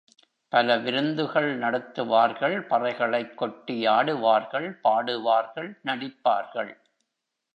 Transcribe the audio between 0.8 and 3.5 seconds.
விருந்து கள் நடத்துவார்கள் பறைகளைக்